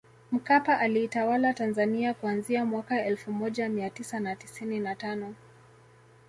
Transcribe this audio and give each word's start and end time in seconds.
Mkapa 0.31 0.79
aliitawala 0.79 1.53
Tanzania 1.53 2.13
kuanzia 2.13 2.65
mwaka 2.65 3.05
elfu 3.05 3.31
moja 3.31 3.69
mia 3.69 3.89
tisa 3.89 4.19
na 4.19 4.35
tisini 4.35 4.79
na 4.79 4.95
tano 4.95 5.35